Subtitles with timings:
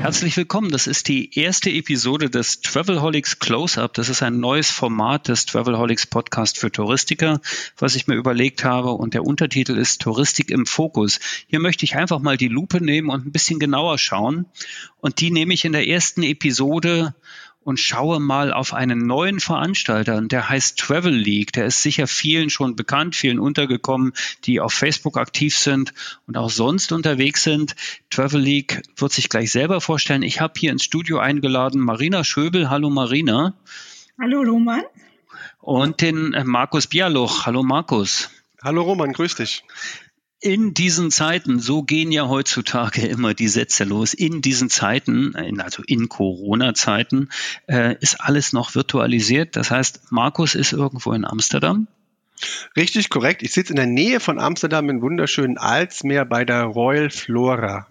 [0.00, 0.70] Herzlich willkommen.
[0.70, 3.94] Das ist die erste Episode des Travelholics Close-Up.
[3.94, 7.40] Das ist ein neues Format des Travelholics Podcast für Touristiker,
[7.76, 8.92] was ich mir überlegt habe.
[8.92, 11.18] Und der Untertitel ist Touristik im Fokus.
[11.48, 14.46] Hier möchte ich einfach mal die Lupe nehmen und ein bisschen genauer schauen.
[15.00, 17.14] Und die nehme ich in der ersten Episode
[17.68, 21.52] und schaue mal auf einen neuen Veranstalter, der heißt Travel League.
[21.52, 25.92] Der ist sicher vielen schon bekannt, vielen untergekommen, die auf Facebook aktiv sind
[26.26, 27.76] und auch sonst unterwegs sind.
[28.08, 30.22] Travel League wird sich gleich selber vorstellen.
[30.22, 32.70] Ich habe hier ins Studio eingeladen Marina Schöbel.
[32.70, 33.52] Hallo Marina.
[34.18, 34.84] Hallo Roman.
[35.60, 37.44] Und den äh, Markus Bialoch.
[37.44, 38.30] Hallo Markus.
[38.62, 39.62] Hallo Roman, grüß dich
[40.40, 45.82] in diesen Zeiten, so gehen ja heutzutage immer die Sätze los, in diesen Zeiten, also
[45.86, 47.28] in Corona-Zeiten,
[47.66, 49.56] äh, ist alles noch virtualisiert.
[49.56, 51.88] Das heißt, Markus ist irgendwo in Amsterdam.
[52.76, 53.42] Richtig, korrekt.
[53.42, 57.88] Ich sitze in der Nähe von Amsterdam im wunderschönen Alsmeer bei der Royal Flora.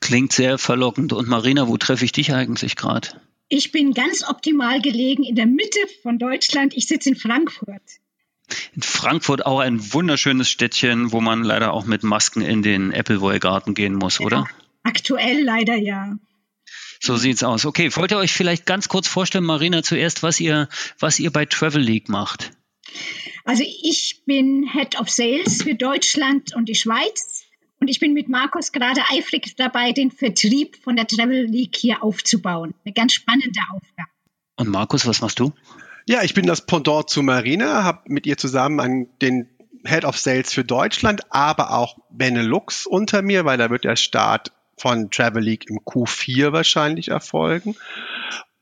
[0.00, 1.12] Klingt sehr verlockend.
[1.12, 3.08] Und Marina, wo treffe ich dich eigentlich gerade?
[3.48, 6.74] Ich bin ganz optimal gelegen in der Mitte von Deutschland.
[6.74, 7.82] Ich sitze in Frankfurt.
[8.74, 13.38] In Frankfurt auch ein wunderschönes Städtchen, wo man leider auch mit Masken in den Appleboy
[13.38, 14.48] Garten gehen muss, ja, oder?
[14.82, 16.16] Aktuell leider ja.
[17.00, 17.66] So sieht's aus.
[17.66, 21.46] Okay, wollt ihr euch vielleicht ganz kurz vorstellen, Marina, zuerst, was ihr, was ihr bei
[21.46, 22.52] Travel League macht?
[23.44, 27.44] Also ich bin Head of Sales für Deutschland und die Schweiz
[27.80, 32.04] und ich bin mit Markus gerade eifrig dabei, den Vertrieb von der Travel League hier
[32.04, 32.74] aufzubauen.
[32.84, 34.08] Eine ganz spannende Aufgabe.
[34.56, 35.52] Und Markus, was machst du?
[36.06, 39.48] Ja, ich bin das Pendant zu Marina, habe mit ihr zusammen an den
[39.84, 44.52] Head of Sales für Deutschland, aber auch Benelux unter mir, weil da wird der Start
[44.76, 47.76] von Travel League im Q4 wahrscheinlich erfolgen.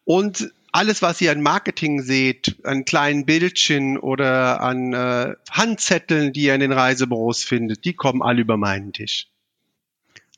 [0.04, 6.42] Und alles, was ihr an Marketing seht, an kleinen Bildchen oder an äh, Handzetteln, die
[6.42, 9.26] ihr in den Reisebüros findet, die kommen alle über meinen Tisch.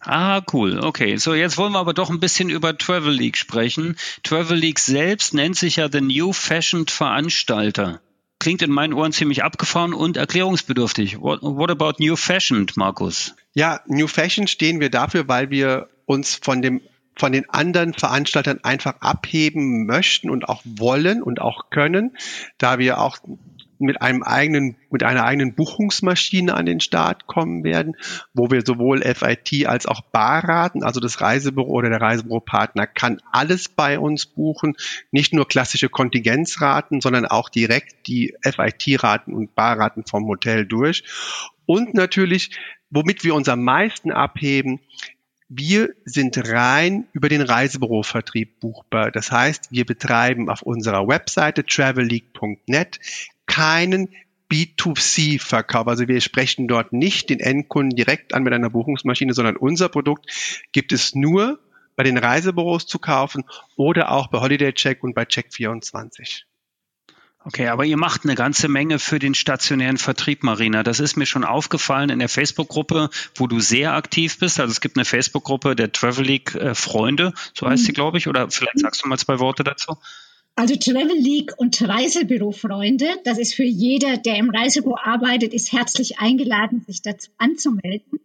[0.04, 0.80] Ah, cool.
[0.80, 3.96] Okay, so jetzt wollen wir aber doch ein bisschen über Travel League sprechen.
[4.24, 8.00] Travel League selbst nennt sich ja The New Fashioned Veranstalter.
[8.40, 11.20] Klingt in meinen Ohren ziemlich abgefahren und erklärungsbedürftig.
[11.20, 13.36] What, what about New Fashioned, Markus?
[13.54, 16.80] Ja, New Fashion stehen wir dafür, weil wir uns von dem
[17.14, 22.16] von den anderen Veranstaltern einfach abheben möchten und auch wollen und auch können,
[22.58, 23.19] da wir auch
[23.87, 27.97] mit einem eigenen, mit einer eigenen Buchungsmaschine an den Start kommen werden,
[28.34, 33.69] wo wir sowohl FIT als auch Barraten, also das Reisebüro oder der Reisebüropartner kann alles
[33.69, 34.76] bei uns buchen,
[35.10, 41.04] nicht nur klassische Kontingenzraten, sondern auch direkt die FIT-Raten und Barraten vom Hotel durch.
[41.66, 42.50] Und natürlich,
[42.91, 44.81] womit wir uns am meisten abheben,
[45.54, 49.10] wir sind rein über den Reisebürovertrieb buchbar.
[49.10, 52.99] Das heißt, wir betreiben auf unserer Webseite travelleague.net
[53.52, 54.08] keinen
[54.50, 55.86] B2C-Verkauf.
[55.86, 60.26] Also wir sprechen dort nicht den Endkunden direkt an mit einer Buchungsmaschine, sondern unser Produkt
[60.72, 61.58] gibt es nur
[61.94, 63.44] bei den Reisebüros zu kaufen
[63.76, 66.44] oder auch bei Holiday Check und bei Check24.
[67.44, 70.82] Okay, aber ihr macht eine ganze Menge für den stationären Vertrieb, Marina.
[70.82, 74.60] Das ist mir schon aufgefallen in der Facebook-Gruppe, wo du sehr aktiv bist.
[74.60, 77.86] Also es gibt eine Facebook-Gruppe der Travel League äh, Freunde, so heißt mhm.
[77.86, 78.28] sie, glaube ich.
[78.28, 79.96] Oder vielleicht sagst du mal zwei Worte dazu.
[80.54, 86.18] Also Travel League und Reisebürofreunde, das ist für jeder, der im Reisebüro arbeitet, ist herzlich
[86.18, 88.20] eingeladen, sich dazu anzumelden.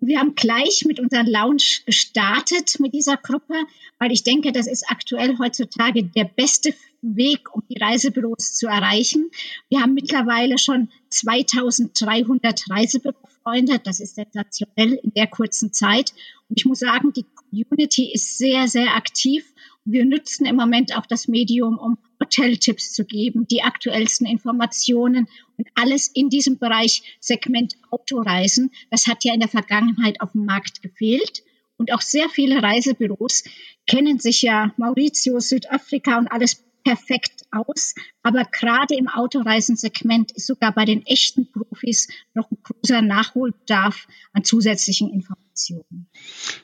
[0.00, 3.54] Und wir haben gleich mit unserem Lounge gestartet mit dieser Gruppe,
[3.98, 9.30] weil ich denke, das ist aktuell heutzutage der beste Weg, um die Reisebüros zu erreichen.
[9.68, 13.80] Wir haben mittlerweile schon 2300 Reisebürofreunde.
[13.80, 16.12] Das ist sensationell in der kurzen Zeit.
[16.48, 19.44] Und ich muss sagen, die Community ist sehr, sehr aktiv
[19.84, 25.28] wir nutzen im Moment auch das Medium, um Hoteltipps zu geben, die aktuellsten Informationen
[25.58, 28.70] und alles in diesem Bereich Segment Autoreisen.
[28.90, 31.42] Das hat ja in der Vergangenheit auf dem Markt gefehlt.
[31.76, 33.44] Und auch sehr viele Reisebüros
[33.86, 37.94] kennen sich ja Mauritius, Südafrika und alles perfekt aus.
[38.22, 44.44] Aber gerade im Autoreisensegment ist sogar bei den echten Profis noch ein großer Nachholbedarf an
[44.44, 45.43] zusätzlichen Informationen.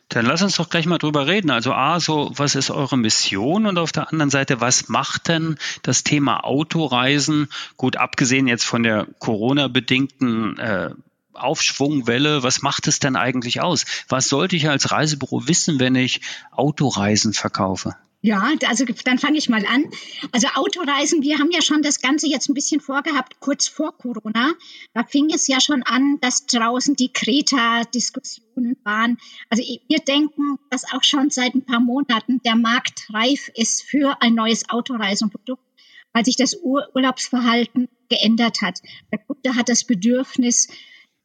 [0.08, 1.50] Dann lass uns doch gleich mal drüber reden.
[1.50, 3.66] Also A, so, was ist eure Mission?
[3.66, 8.82] Und auf der anderen Seite, was macht denn das Thema Autoreisen, gut abgesehen jetzt von
[8.82, 10.90] der Corona-bedingten äh,
[11.34, 13.84] Aufschwungwelle, was macht es denn eigentlich aus?
[14.08, 16.20] Was sollte ich als Reisebüro wissen, wenn ich
[16.50, 17.96] Autoreisen verkaufe?
[18.22, 19.86] Ja, also dann fange ich mal an.
[20.32, 24.52] Also Autoreisen, wir haben ja schon das Ganze jetzt ein bisschen vorgehabt, kurz vor Corona.
[24.92, 29.16] Da fing es ja schon an, dass draußen die Kreta-Diskussionen waren.
[29.48, 34.20] Also wir denken, dass auch schon seit ein paar Monaten der Markt reif ist für
[34.20, 35.64] ein neues Autoreisenprodukt,
[36.12, 38.82] weil sich das Ur Urlaubsverhalten geändert hat.
[39.12, 40.68] Der Kunde hat das Bedürfnis,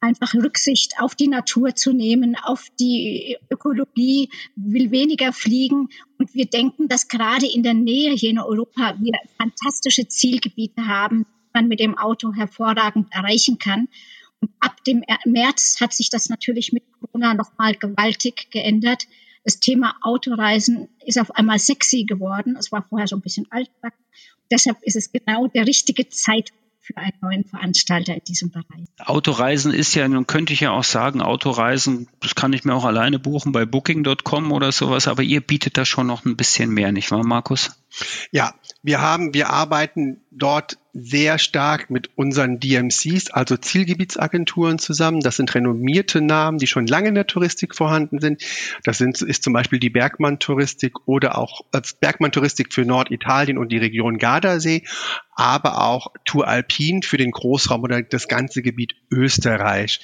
[0.05, 5.89] einfach Rücksicht auf die Natur zu nehmen, auf die Ökologie, will weniger fliegen.
[6.17, 11.23] Und wir denken, dass gerade in der Nähe hier in Europa wir fantastische Zielgebiete haben,
[11.23, 13.87] die man mit dem Auto hervorragend erreichen kann.
[14.39, 19.07] Und ab dem März hat sich das natürlich mit Corona nochmal gewaltig geändert.
[19.43, 22.55] Das Thema Autoreisen ist auf einmal sexy geworden.
[22.57, 24.03] Es war vorher so ein bisschen altbacken.
[24.51, 28.85] Deshalb ist es genau der richtige Zeitpunkt für einen neuen Veranstalter in diesem Bereich.
[28.99, 32.85] Autoreisen ist ja, nun könnte ich ja auch sagen, Autoreisen, das kann ich mir auch
[32.85, 36.91] alleine buchen bei booking.com oder sowas, aber ihr bietet da schon noch ein bisschen mehr,
[36.91, 37.71] nicht wahr, Markus?
[38.31, 45.19] Ja, wir haben, wir arbeiten dort sehr stark mit unseren DMCs, also Zielgebietsagenturen zusammen.
[45.19, 48.41] Das sind renommierte Namen, die schon lange in der Touristik vorhanden sind.
[48.83, 53.77] Das sind, ist zum Beispiel die Bergmann-Touristik oder auch äh, Bergmann-Touristik für Norditalien und die
[53.77, 54.83] Region Gardasee,
[55.35, 59.99] aber auch Tour Alpin für den Großraum oder das ganze Gebiet Österreich.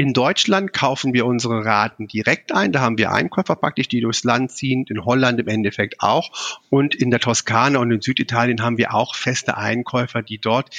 [0.00, 2.72] In Deutschland kaufen wir unsere Raten direkt ein.
[2.72, 4.86] Da haben wir Einkäufer praktisch, die durchs Land ziehen.
[4.88, 6.30] In Holland im Endeffekt auch.
[6.70, 10.70] Und in der Toskana und in Süditalien haben wir auch feste Einkäufer, die dort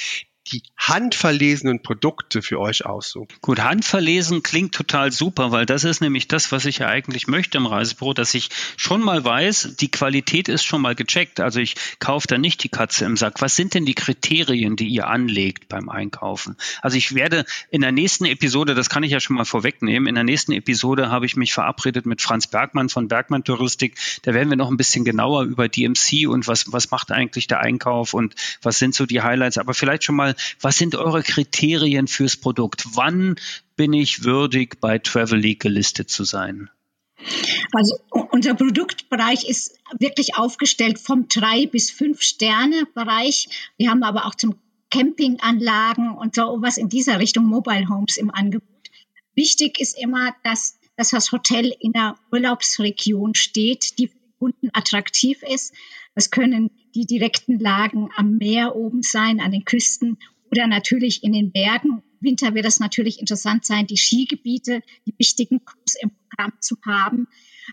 [0.48, 3.28] die handverlesenen Produkte für euch aussuchen.
[3.40, 7.58] Gut, handverlesen klingt total super, weil das ist nämlich das, was ich ja eigentlich möchte
[7.58, 11.38] im Reisebüro, dass ich schon mal weiß, die Qualität ist schon mal gecheckt.
[11.38, 13.40] Also ich kaufe da nicht die Katze im Sack.
[13.40, 16.56] Was sind denn die Kriterien, die ihr anlegt beim Einkaufen?
[16.80, 20.16] Also ich werde in der nächsten Episode, das kann ich ja schon mal vorwegnehmen, in
[20.16, 23.96] der nächsten Episode habe ich mich verabredet mit Franz Bergmann von Bergmann Touristik.
[24.22, 27.60] Da werden wir noch ein bisschen genauer über DMC und was, was macht eigentlich der
[27.60, 29.58] Einkauf und was sind so die Highlights.
[29.58, 32.84] Aber vielleicht schon mal was sind eure Kriterien fürs Produkt?
[32.94, 33.36] Wann
[33.76, 36.70] bin ich würdig, bei Travel League gelistet zu sein?
[37.72, 37.98] Also
[38.30, 43.48] unser Produktbereich ist wirklich aufgestellt vom drei bis fünf Sterne Bereich.
[43.76, 44.56] Wir haben aber auch zum
[44.90, 48.68] Campinganlagen und so was in dieser Richtung Mobile Homes im Angebot.
[49.34, 55.42] Wichtig ist immer, dass, dass das Hotel in einer Urlaubsregion steht, die für Kunden attraktiv
[55.42, 55.72] ist.
[56.14, 60.18] Das können die direkten Lagen am Meer oben sein, an den Küsten
[60.50, 62.02] oder natürlich in den Bergen.
[62.20, 67.26] Winter wird es natürlich interessant sein, die Skigebiete, die wichtigen Crews im Programm zu haben.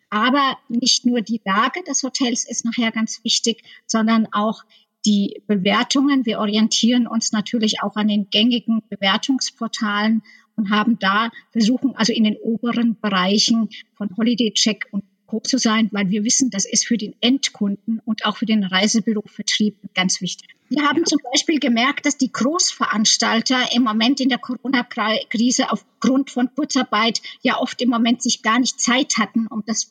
[0.09, 4.63] Aber nicht nur die Lage des Hotels ist nachher ganz wichtig, sondern auch
[5.05, 6.25] die Bewertungen.
[6.25, 10.23] Wir orientieren uns natürlich auch an den gängigen Bewertungsportalen
[10.55, 15.57] und haben da versuchen, also in den oberen Bereichen von Holiday Check und grob zu
[15.57, 20.21] sein, weil wir wissen, das ist für den Endkunden und auch für den Reisebürovertrieb ganz
[20.21, 20.49] wichtig.
[20.69, 26.49] Wir haben zum Beispiel gemerkt, dass die Großveranstalter im Moment in der Corona-Krise aufgrund von
[26.55, 29.85] Kurzarbeit ja oft im Moment sich gar nicht Zeit hatten, um das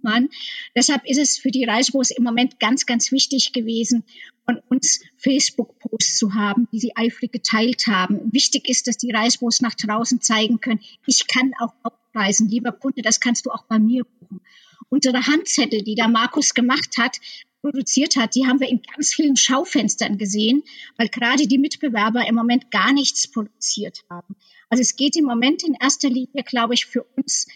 [0.00, 0.28] kümmern.
[0.74, 4.04] Deshalb ist es für die Reisebüros im Moment ganz, ganz wichtig gewesen,
[4.44, 8.32] von uns Facebook-Posts zu haben, die sie eifrig geteilt haben.
[8.32, 11.72] Wichtig ist, dass die Reisebüros nach draußen zeigen können, ich kann auch
[12.14, 12.48] reisen.
[12.48, 14.40] Lieber Kunde, das kannst du auch bei mir buchen.
[14.88, 17.18] Unsere Handzettel, die da Markus gemacht hat,
[17.60, 20.62] produziert hat, die haben wir in ganz vielen Schaufenstern gesehen,
[20.96, 24.34] weil gerade die Mitbewerber im Moment gar nichts produziert haben.
[24.68, 27.46] Also es geht im Moment in erster Linie, glaube ich, für uns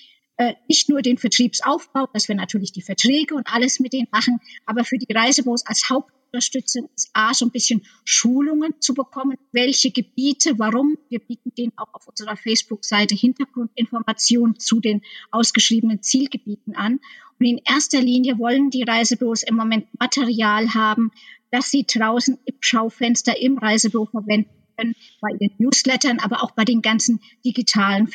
[0.69, 4.85] nicht nur den Vertriebsaufbau, dass wir natürlich die Verträge und alles mit denen machen, aber
[4.85, 10.59] für die Reisebüros als Hauptunterstützung ist A, so ein bisschen Schulungen zu bekommen, welche Gebiete,
[10.59, 10.97] warum.
[11.09, 16.99] Wir bieten denen auch auf unserer Facebook-Seite Hintergrundinformationen zu den ausgeschriebenen Zielgebieten an.
[17.38, 21.12] Und in erster Linie wollen die Reisebüros im Moment Material haben,
[21.50, 26.64] das sie draußen im Schaufenster im Reisebüro verwenden können, bei ihren Newslettern, aber auch bei
[26.64, 28.09] den ganzen digitalen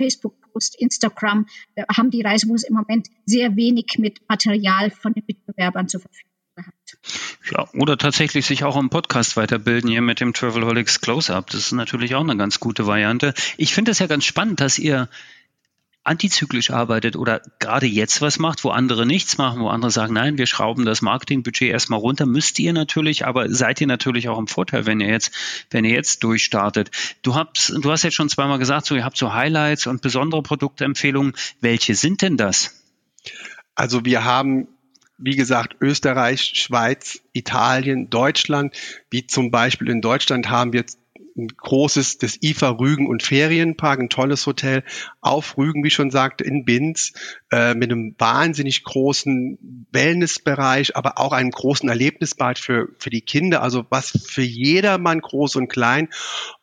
[0.50, 1.46] Facebook-Posts, Instagram,
[1.96, 6.30] haben die Reisebüros im Moment sehr wenig mit Material von den Mitbewerbern zur Verfügung.
[7.52, 11.50] Ja, oder tatsächlich sich auch im Podcast weiterbilden hier mit dem Travelholics Close-Up.
[11.50, 13.34] Das ist natürlich auch eine ganz gute Variante.
[13.58, 15.08] Ich finde es ja ganz spannend, dass ihr
[16.04, 20.38] antizyklisch arbeitet oder gerade jetzt was macht, wo andere nichts machen, wo andere sagen, nein,
[20.38, 24.48] wir schrauben das Marketingbudget erstmal runter, müsst ihr natürlich, aber seid ihr natürlich auch im
[24.48, 25.32] Vorteil, wenn ihr jetzt,
[25.70, 26.90] wenn ihr jetzt durchstartet.
[27.22, 30.42] Du hast, du hast jetzt schon zweimal gesagt, so, ihr habt so Highlights und besondere
[30.42, 31.34] Produktempfehlungen.
[31.62, 32.84] Welche sind denn das?
[33.76, 34.68] Also wir haben
[35.20, 38.74] wie gesagt, Österreich, Schweiz, Italien, Deutschland.
[39.10, 40.86] Wie zum Beispiel in Deutschland haben wir
[41.40, 44.84] ein großes, das IFA Rügen und Ferienpark, ein tolles Hotel
[45.22, 47.14] auf Rügen, wie schon sagte, in Binz,
[47.52, 53.62] äh, mit einem wahnsinnig großen Wellnessbereich, aber auch einem großen Erlebnisbad für, für die Kinder,
[53.62, 56.10] also was für jedermann groß und klein.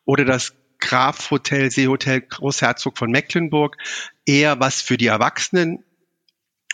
[0.05, 3.77] Oder das Graf Hotel, Seehotel Großherzog von Mecklenburg,
[4.27, 5.83] eher was für die Erwachsenen,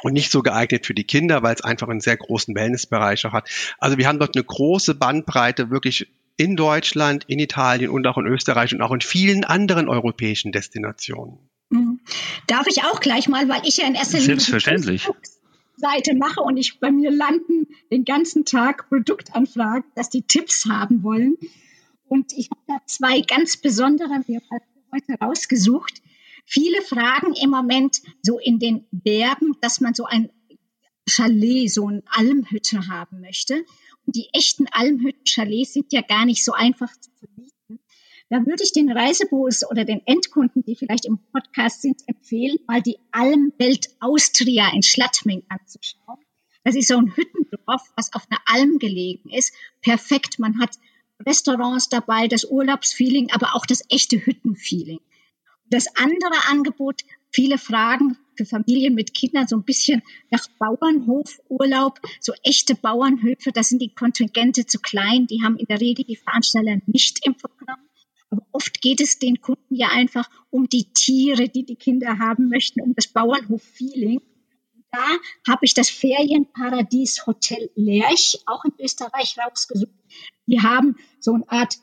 [0.03, 3.33] und nicht so geeignet für die Kinder, weil es einfach einen sehr großen Wellnessbereich auch
[3.33, 3.49] hat.
[3.79, 8.27] Also wir haben dort eine große Bandbreite wirklich in Deutschland, in Italien und auch in
[8.27, 11.39] Österreich und auch in vielen anderen europäischen Destinationen.
[11.71, 12.01] Mhm.
[12.47, 15.09] Darf ich auch gleich mal, weil ich ja in erster Linie Selbstverständlich.
[15.77, 21.03] Seite mache und ich bei mir landen den ganzen Tag Produktanfragen, dass die Tipps haben
[21.03, 21.37] wollen.
[22.07, 24.41] Und ich habe da zwei ganz besondere mir
[24.93, 26.03] heute rausgesucht.
[26.45, 30.31] Viele fragen im Moment so in den Bergen, dass man so ein
[31.09, 33.65] Chalet, so eine Almhütte haben möchte.
[34.07, 37.81] Die echten Almhütten-Chalets sind ja gar nicht so einfach zu vermieten.
[38.29, 42.81] Da würde ich den Reisebüros oder den Endkunden, die vielleicht im Podcast sind, empfehlen, mal
[42.81, 46.19] die Almwelt Austria in Schladming anzuschauen.
[46.65, 49.53] Das ist so ein Hüttendorf, was auf einer Alm gelegen ist.
[49.83, 50.39] Perfekt.
[50.39, 50.79] Man hat
[51.27, 55.01] Restaurants dabei, das Urlaubsfeeling, aber auch das echte Hüttenfeeling.
[55.67, 57.03] Das andere Angebot,
[57.33, 63.63] viele Fragen für Familien mit Kindern so ein bisschen nach Bauernhofurlaub, so echte Bauernhöfe, da
[63.63, 67.81] sind die Kontingente zu klein, die haben in der Regel die Veranstalter nicht im Programm.
[68.31, 72.49] Aber oft geht es den Kunden ja einfach um die Tiere, die die Kinder haben
[72.49, 74.23] möchten, um das Bauernhof-Feeling.
[74.91, 79.93] Da habe ich das Ferienparadies Hotel Lerch, auch in Österreich, rausgesucht.
[80.47, 81.79] Die haben so eine Art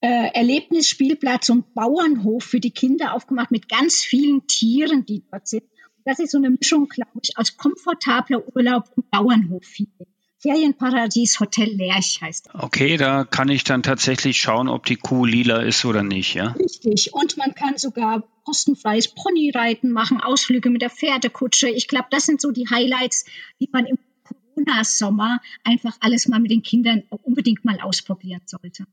[0.00, 5.64] äh, Erlebnisspielplatz und Bauernhof für die Kinder aufgemacht mit ganz vielen Tieren, die dort sind.
[6.04, 9.66] Das ist so eine Mischung, glaube ich, aus komfortabler Urlaub und Bauernhof.
[10.40, 12.62] Ferienparadies Hotel Lerch heißt das.
[12.62, 16.52] Okay, da kann ich dann tatsächlich schauen, ob die Kuh lila ist oder nicht, ja?
[16.52, 17.12] Richtig.
[17.12, 21.68] Und man kann sogar kostenfreies Ponyreiten machen, Ausflüge mit der Pferdekutsche.
[21.68, 23.26] Ich glaube, das sind so die Highlights,
[23.60, 28.86] die man im Corona-Sommer einfach alles mal mit den Kindern unbedingt mal ausprobieren sollte.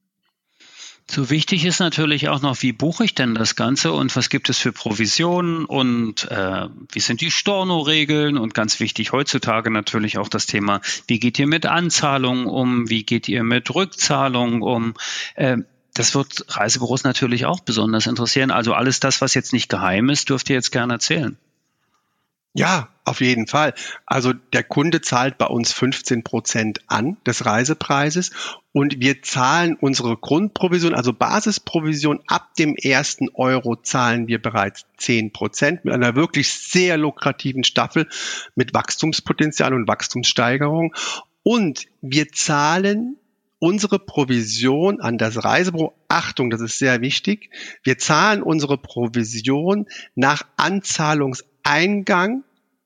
[1.07, 4.49] So wichtig ist natürlich auch noch, wie buche ich denn das Ganze und was gibt
[4.49, 10.29] es für Provisionen und äh, wie sind die Storno-Regeln und ganz wichtig heutzutage natürlich auch
[10.29, 14.95] das Thema, wie geht ihr mit Anzahlungen um, wie geht ihr mit Rückzahlungen um.
[15.35, 15.57] Äh,
[15.93, 18.49] das wird Reisebüros natürlich auch besonders interessieren.
[18.49, 21.37] Also alles das, was jetzt nicht geheim ist, dürft ihr jetzt gerne erzählen.
[22.57, 23.73] Ja, auf jeden Fall.
[24.05, 28.31] Also der Kunde zahlt bei uns 15 Prozent an des Reisepreises
[28.71, 35.33] und wir zahlen unsere Grundprovision, also Basisprovision ab dem ersten Euro zahlen wir bereits 10
[35.33, 38.07] Prozent mit einer wirklich sehr lukrativen Staffel
[38.55, 40.95] mit Wachstumspotenzial und Wachstumssteigerung.
[41.43, 43.17] Und wir zahlen
[43.59, 47.49] unsere Provision an das Reisebüro, Achtung, das ist sehr wichtig,
[47.83, 50.43] wir zahlen unsere Provision nach
[51.65, 52.43] Anzahlungseingang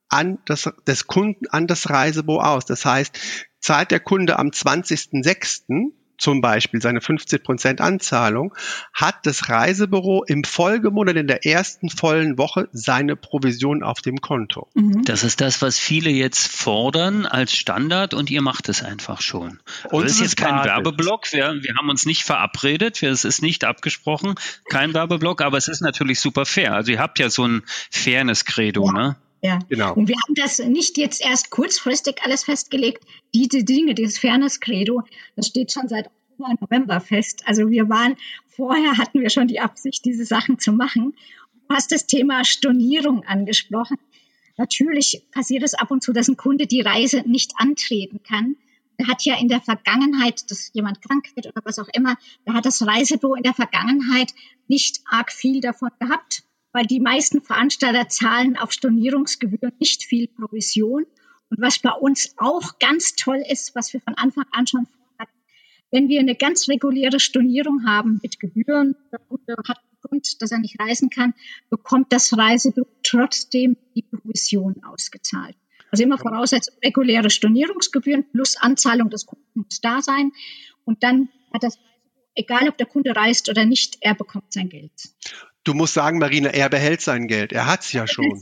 [0.10, 2.66] an das, des Kunden an das Reisebüro aus.
[2.66, 3.20] Das heißt,
[3.60, 8.54] zahlt der Kunde am 20.06 zum Beispiel seine 50 Prozent Anzahlung,
[8.94, 14.68] hat das Reisebüro im Folgemonat in der ersten vollen Woche seine Provision auf dem Konto.
[14.76, 15.04] Mhm.
[15.06, 19.60] Das ist das, was viele jetzt fordern als Standard und ihr macht es einfach schon.
[19.90, 21.32] Und das ist jetzt kein Werbeblock.
[21.32, 23.02] Wir, wir haben uns nicht verabredet.
[23.02, 24.36] Es ist nicht abgesprochen.
[24.70, 26.74] Kein Werbeblock, aber es ist natürlich super fair.
[26.74, 28.92] Also ihr habt ja so ein Fairness-Credo, ja.
[28.92, 29.16] ne?
[29.42, 29.94] Ja, genau.
[29.94, 33.06] Und wir haben das nicht jetzt erst kurzfristig alles festgelegt.
[33.34, 35.04] Diese Dinge, dieses Fairness-Credo,
[35.36, 37.44] das steht schon seit Oktober, November fest.
[37.46, 38.16] Also wir waren,
[38.48, 41.16] vorher hatten wir schon die Absicht, diese Sachen zu machen.
[41.68, 43.98] Du hast das Thema Stornierung angesprochen.
[44.58, 48.58] Natürlich passiert es ab und zu, dass ein Kunde die Reise nicht antreten kann.
[48.98, 52.54] Er hat ja in der Vergangenheit, dass jemand krank wird oder was auch immer, da
[52.54, 54.34] hat das Reisebüro in der Vergangenheit
[54.68, 61.06] nicht arg viel davon gehabt weil die meisten Veranstalter zahlen auf Stornierungsgebühren nicht viel Provision.
[61.50, 65.32] Und was bei uns auch ganz toll ist, was wir von Anfang an schon hatten,
[65.92, 70.52] wenn wir eine ganz reguläre Stornierung haben mit Gebühren, der Kunde hat einen Grund, dass
[70.52, 71.34] er nicht reisen kann,
[71.70, 75.56] bekommt das Reisebüro trotzdem die Provision ausgezahlt.
[75.92, 80.32] Also immer voraussetzen, reguläre Stornierungsgebühren plus Anzahlung des Kunden muss da sein.
[80.86, 81.80] Und dann hat das
[82.36, 84.92] egal ob der Kunde reist oder nicht, er bekommt sein Geld.
[85.64, 87.52] Du musst sagen, Marina, er behält sein Geld.
[87.52, 88.42] Er hat es ja er schon.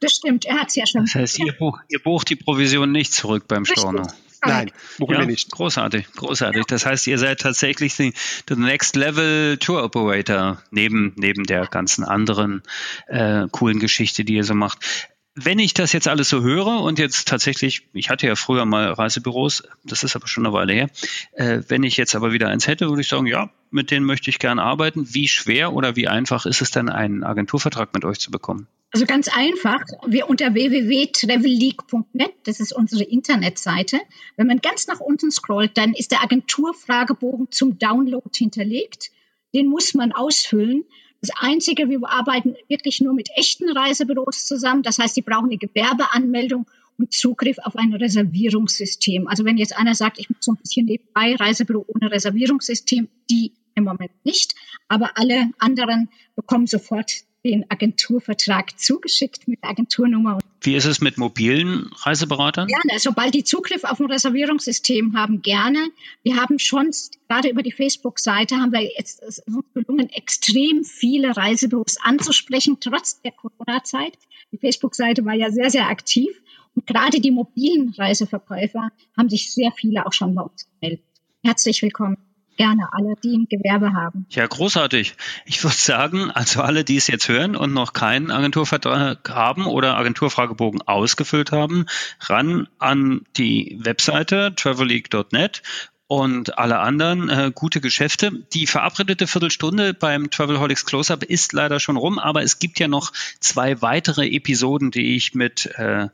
[0.00, 1.02] Das stimmt, er hat es ja schon.
[1.02, 4.06] Das heißt, ihr, buch, ihr bucht die Provision nicht zurück beim Storno.
[4.46, 5.50] Nein, buchen ja, wir nicht.
[5.50, 6.64] Großartig, großartig.
[6.66, 12.62] Das heißt, ihr seid tatsächlich der Next Level Tour Operator neben, neben der ganzen anderen
[13.06, 15.08] äh, coolen Geschichte, die ihr so macht.
[15.34, 18.92] Wenn ich das jetzt alles so höre und jetzt tatsächlich, ich hatte ja früher mal
[18.92, 20.90] Reisebüros, das ist aber schon eine Weile her,
[21.32, 24.30] äh, wenn ich jetzt aber wieder eins hätte, würde ich sagen, ja, mit denen möchte
[24.30, 25.12] ich gerne arbeiten.
[25.12, 28.68] Wie schwer oder wie einfach ist es denn, einen Agenturvertrag mit euch zu bekommen?
[28.92, 33.98] Also ganz einfach, wir unter www.travelleague.net, das ist unsere Internetseite.
[34.36, 39.10] Wenn man ganz nach unten scrollt, dann ist der Agenturfragebogen zum Download hinterlegt.
[39.54, 40.84] Den muss man ausfüllen.
[41.20, 44.82] Das Einzige, wir arbeiten wirklich nur mit echten Reisebüros zusammen.
[44.82, 46.66] Das heißt, die brauchen eine Gewerbeanmeldung
[46.98, 49.26] und Zugriff auf ein Reservierungssystem.
[49.26, 53.52] Also wenn jetzt einer sagt, ich muss so ein bisschen nebenbei Reisebüro ohne Reservierungssystem, die
[53.74, 54.54] im Moment nicht.
[54.88, 60.38] Aber alle anderen bekommen sofort den Agenturvertrag zugeschickt mit der Agenturnummer.
[60.62, 62.68] Wie ist es mit mobilen Reiseberatern?
[62.68, 65.78] Gerne, sobald die Zugriff auf ein Reservierungssystem haben, gerne.
[66.22, 66.90] Wir haben schon,
[67.28, 73.20] gerade über die Facebook-Seite, haben wir jetzt es uns gelungen, extrem viele Reisebüros anzusprechen, trotz
[73.20, 74.14] der Corona-Zeit.
[74.52, 76.30] Die Facebook-Seite war ja sehr, sehr aktiv.
[76.74, 81.04] Und gerade die mobilen Reiseverkäufer haben sich sehr viele auch schon bei uns gemeldet.
[81.44, 82.16] Herzlich willkommen
[82.56, 84.26] gerne alle, die ein Gewerbe haben.
[84.30, 85.14] Ja, großartig.
[85.44, 89.96] Ich würde sagen, also alle, die es jetzt hören und noch keinen Agenturvertrag haben oder
[89.96, 91.86] Agenturfragebogen ausgefüllt haben,
[92.20, 95.62] ran an die Webseite travelleague.net
[96.06, 98.30] und alle anderen äh, gute Geschäfte.
[98.52, 103.12] Die verabredete Viertelstunde beim Travelholics Close-Up ist leider schon rum, aber es gibt ja noch
[103.40, 106.08] zwei weitere Episoden, die ich mit äh,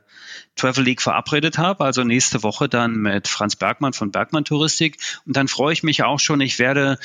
[0.55, 1.83] Travel League verabredet habe.
[1.83, 4.97] Also nächste Woche dann mit Franz Bergmann von Bergmann Touristik.
[5.25, 6.39] Und dann freue ich mich auch schon.
[6.41, 6.97] Ich werde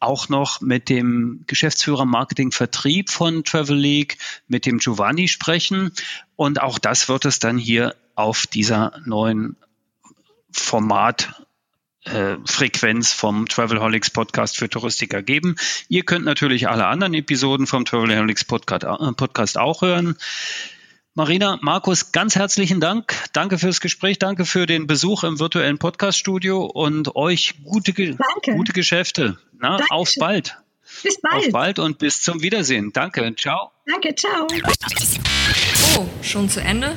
[0.00, 4.18] auch noch mit dem Geschäftsführer Marketing Vertrieb von Travel League,
[4.48, 5.92] mit dem Giovanni sprechen.
[6.34, 9.56] Und auch das wird es dann hier auf dieser neuen
[10.50, 11.42] Format
[12.04, 15.56] äh, Frequenz vom Travelholics Podcast für Touristiker geben.
[15.88, 20.16] Ihr könnt natürlich alle anderen Episoden vom Travelholics Podcast, äh, Podcast auch hören.
[21.14, 23.14] Marina, Markus, ganz herzlichen Dank.
[23.34, 29.38] Danke fürs Gespräch, danke für den Besuch im virtuellen Podcaststudio und euch gute, gute Geschäfte.
[29.58, 30.56] Na, auf bald.
[31.02, 31.34] Bis bald.
[31.46, 32.92] Auf bald und bis zum Wiedersehen.
[32.94, 33.72] Danke, ciao.
[33.86, 34.46] Danke, ciao.
[35.98, 36.96] Oh, schon zu Ende?